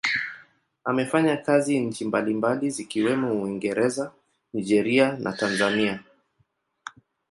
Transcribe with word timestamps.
Amefanya 0.83 1.37
kazi 1.37 1.79
nchi 1.79 2.05
mbalimbali 2.05 2.69
zikiwemo 2.69 3.41
Uingereza, 3.41 4.11
Nigeria 4.53 5.17
na 5.19 5.33
Tanzania. 5.33 6.03